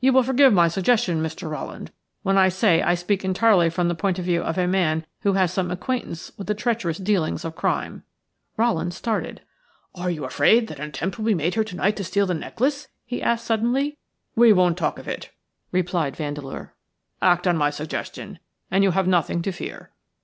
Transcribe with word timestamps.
You 0.00 0.12
will 0.12 0.24
forgive 0.24 0.52
my 0.52 0.66
suggestion, 0.66 1.22
Mr. 1.22 1.48
Rowland, 1.48 1.92
when 2.24 2.36
I 2.36 2.48
say 2.48 2.82
I 2.82 2.96
speak 2.96 3.24
entirely 3.24 3.70
from 3.70 3.86
the 3.86 3.94
point 3.94 4.18
of 4.18 4.24
view 4.24 4.42
of 4.42 4.58
a 4.58 4.66
man 4.66 5.06
who 5.20 5.34
has 5.34 5.52
some 5.52 5.70
acquaintance 5.70 6.32
with 6.36 6.48
the 6.48 6.54
treacherous 6.54 6.98
dealings 6.98 7.44
of 7.44 7.54
crime." 7.54 8.02
Rowland 8.56 8.92
started. 8.92 9.40
"Are 9.94 10.10
you 10.10 10.24
afraid 10.24 10.66
that 10.66 10.80
an 10.80 10.88
attempt 10.88 11.16
will 11.18 11.26
be 11.26 11.34
made 11.34 11.54
here 11.54 11.62
to 11.62 11.76
night 11.76 11.94
to 11.94 12.02
steal 12.02 12.26
the 12.26 12.34
necklace?" 12.34 12.88
he 13.06 13.22
asked, 13.22 13.44
suddenly. 13.44 13.98
"We 14.34 14.52
won't 14.52 14.76
talk 14.78 14.98
of 14.98 15.06
it," 15.06 15.30
replied 15.70 16.16
Vandeleur. 16.16 16.72
"Act 17.22 17.46
on 17.46 17.56
my 17.56 17.70
suggestion 17.70 18.40
and 18.72 18.82
you 18.82 18.90
have 18.90 19.06
nothing 19.06 19.42
to 19.42 19.52
fear." 19.52 19.92